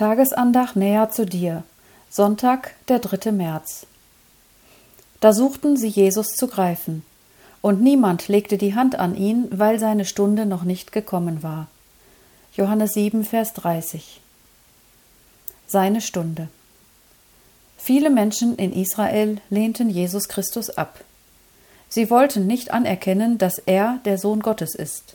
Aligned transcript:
Tagesandacht 0.00 0.76
näher 0.76 1.10
zu 1.10 1.26
dir. 1.26 1.62
Sonntag, 2.08 2.74
der 2.88 3.00
3. 3.00 3.32
März. 3.32 3.84
Da 5.20 5.34
suchten 5.34 5.76
sie 5.76 5.88
Jesus 5.88 6.28
zu 6.28 6.46
greifen. 6.46 7.04
Und 7.60 7.82
niemand 7.82 8.26
legte 8.28 8.56
die 8.56 8.74
Hand 8.74 8.98
an 8.98 9.14
ihn, 9.14 9.48
weil 9.50 9.78
seine 9.78 10.06
Stunde 10.06 10.46
noch 10.46 10.62
nicht 10.64 10.92
gekommen 10.92 11.42
war. 11.42 11.66
Johannes 12.54 12.94
7, 12.94 13.24
Vers 13.24 13.52
30. 13.52 14.22
Seine 15.66 16.00
Stunde. 16.00 16.48
Viele 17.76 18.08
Menschen 18.08 18.56
in 18.56 18.72
Israel 18.72 19.36
lehnten 19.50 19.90
Jesus 19.90 20.28
Christus 20.30 20.70
ab. 20.70 21.04
Sie 21.90 22.08
wollten 22.08 22.46
nicht 22.46 22.70
anerkennen, 22.70 23.36
dass 23.36 23.58
er 23.58 23.98
der 24.06 24.16
Sohn 24.16 24.40
Gottes 24.40 24.74
ist. 24.74 25.14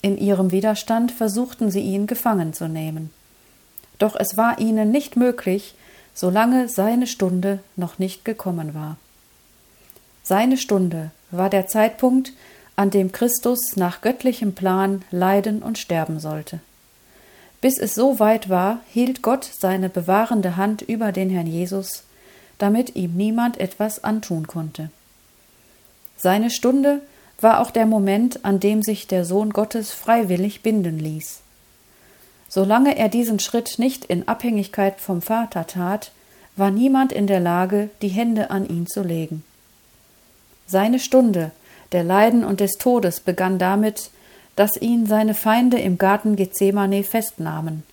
In 0.00 0.16
ihrem 0.16 0.50
Widerstand 0.50 1.12
versuchten 1.12 1.70
sie 1.70 1.82
ihn 1.82 2.06
gefangen 2.06 2.54
zu 2.54 2.68
nehmen. 2.68 3.10
Doch 3.98 4.16
es 4.16 4.36
war 4.36 4.58
ihnen 4.58 4.90
nicht 4.90 5.16
möglich, 5.16 5.74
solange 6.14 6.68
seine 6.68 7.06
Stunde 7.06 7.60
noch 7.76 7.98
nicht 7.98 8.24
gekommen 8.24 8.74
war. 8.74 8.96
Seine 10.22 10.56
Stunde 10.56 11.10
war 11.30 11.50
der 11.50 11.66
Zeitpunkt, 11.66 12.32
an 12.76 12.90
dem 12.90 13.12
Christus 13.12 13.76
nach 13.76 14.02
göttlichem 14.02 14.54
Plan 14.54 15.02
leiden 15.10 15.62
und 15.62 15.78
sterben 15.78 16.20
sollte. 16.20 16.60
Bis 17.60 17.78
es 17.78 17.94
so 17.94 18.20
weit 18.20 18.48
war, 18.48 18.80
hielt 18.88 19.20
Gott 19.22 19.48
seine 19.58 19.88
bewahrende 19.88 20.56
Hand 20.56 20.82
über 20.82 21.10
den 21.10 21.28
Herrn 21.28 21.48
Jesus, 21.48 22.04
damit 22.58 22.94
ihm 22.94 23.14
niemand 23.16 23.58
etwas 23.58 24.04
antun 24.04 24.46
konnte. 24.46 24.90
Seine 26.16 26.50
Stunde 26.50 27.00
war 27.40 27.60
auch 27.60 27.70
der 27.70 27.86
Moment, 27.86 28.44
an 28.44 28.60
dem 28.60 28.82
sich 28.82 29.06
der 29.06 29.24
Sohn 29.24 29.50
Gottes 29.50 29.92
freiwillig 29.92 30.62
binden 30.62 30.98
ließ. 30.98 31.40
Solange 32.48 32.96
er 32.96 33.08
diesen 33.08 33.40
Schritt 33.40 33.78
nicht 33.78 34.04
in 34.06 34.26
Abhängigkeit 34.26 35.00
vom 35.00 35.20
Vater 35.20 35.66
tat, 35.66 36.12
war 36.56 36.70
niemand 36.70 37.12
in 37.12 37.26
der 37.26 37.40
Lage, 37.40 37.90
die 38.02 38.08
Hände 38.08 38.50
an 38.50 38.68
ihn 38.68 38.86
zu 38.86 39.02
legen. 39.02 39.44
Seine 40.66 40.98
Stunde 40.98 41.52
der 41.92 42.04
Leiden 42.04 42.44
und 42.44 42.60
des 42.60 42.72
Todes 42.72 43.20
begann 43.20 43.58
damit, 43.58 44.10
dass 44.56 44.76
ihn 44.76 45.06
seine 45.06 45.34
Feinde 45.34 45.78
im 45.78 45.98
Garten 45.98 46.36
Gethsemane 46.36 47.04
festnahmen. 47.04 47.84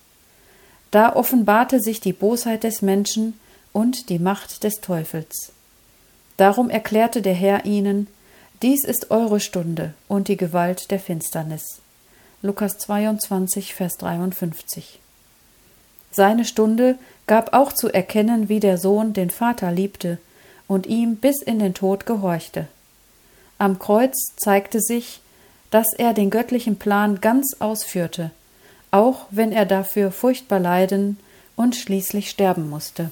Da 0.91 1.15
offenbarte 1.15 1.79
sich 1.79 1.99
die 1.99 2.13
Bosheit 2.13 2.63
des 2.63 2.81
Menschen 2.81 3.39
und 3.71 4.09
die 4.09 4.19
Macht 4.19 4.63
des 4.63 4.75
Teufels. 4.81 5.51
Darum 6.37 6.69
erklärte 6.69 7.21
der 7.21 7.33
Herr 7.33 7.65
ihnen, 7.65 8.07
dies 8.61 8.83
ist 8.83 9.11
eure 9.11 9.39
Stunde 9.39 9.93
und 10.07 10.27
die 10.27 10.37
Gewalt 10.37 10.91
der 10.91 10.99
Finsternis. 10.99 11.81
Lukas 12.45 12.77
22, 12.77 13.73
Vers 13.73 13.97
53. 13.97 14.99
Seine 16.11 16.45
Stunde 16.45 16.99
gab 17.25 17.55
auch 17.55 17.73
zu 17.73 17.89
erkennen, 17.91 18.49
wie 18.49 18.59
der 18.59 18.77
Sohn 18.77 19.13
den 19.13 19.31
Vater 19.31 19.71
liebte 19.71 20.19
und 20.67 20.85
ihm 20.85 21.15
bis 21.15 21.41
in 21.41 21.57
den 21.57 21.73
Tod 21.73 22.05
gehorchte. 22.05 22.67
Am 23.57 23.79
Kreuz 23.79 24.35
zeigte 24.37 24.79
sich, 24.79 25.21
dass 25.71 25.87
er 25.97 26.13
den 26.13 26.29
göttlichen 26.29 26.77
Plan 26.77 27.19
ganz 27.19 27.55
ausführte, 27.57 28.29
auch 28.91 29.25
wenn 29.31 29.51
er 29.51 29.65
dafür 29.65 30.11
furchtbar 30.11 30.59
leiden 30.59 31.17
und 31.55 31.75
schließlich 31.75 32.29
sterben 32.29 32.69
musste. 32.69 33.09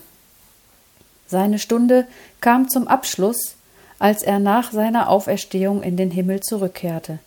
Seine 1.25 1.57
Stunde 1.57 2.05
kam 2.39 2.69
zum 2.69 2.87
Abschluss, 2.87 3.55
als 3.97 4.21
er 4.21 4.37
nach 4.37 4.71
seiner 4.71 5.09
Auferstehung 5.09 5.81
in 5.81 5.97
den 5.97 6.11
Himmel 6.11 6.41
zurückkehrte. 6.41 7.17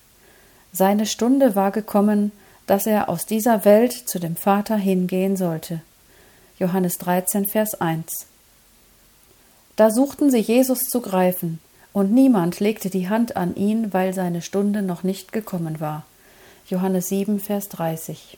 Seine 0.77 1.07
Stunde 1.07 1.57
war 1.57 1.71
gekommen, 1.71 2.33
dass 2.67 2.87
er 2.87 3.09
aus 3.09 3.25
dieser 3.25 3.65
Welt 3.65 3.95
zu 3.95 4.19
dem 4.19 4.37
Vater 4.37 4.77
hingehen 4.77 5.35
sollte. 5.35 5.81
Johannes 6.59 6.99
13, 6.99 7.47
Vers 7.47 7.81
1. 7.81 8.27
Da 9.77 9.91
suchten 9.91 10.31
sie 10.31 10.41
Jesus 10.41 10.81
zu 10.81 11.01
greifen, 11.01 11.61
und 11.95 12.12
niemand 12.12 12.61
legte 12.61 12.91
die 12.91 13.09
Hand 13.09 13.39
an 13.39 13.56
ihn, 13.56 13.95
weil 13.95 14.12
seine 14.12 14.43
Stunde 14.43 14.83
noch 14.83 15.03
nicht 15.03 15.33
gekommen 15.33 15.81
war. 15.81 16.05
Johannes 16.69 17.09
7, 17.09 17.41
Vers 17.41 17.71
30. 17.71 18.37